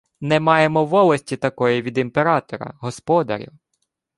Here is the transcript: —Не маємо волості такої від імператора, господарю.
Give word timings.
—Не 0.21 0.39
маємо 0.39 0.85
волості 0.85 1.37
такої 1.37 1.81
від 1.81 1.97
імператора, 1.97 2.73
господарю. 2.81 3.51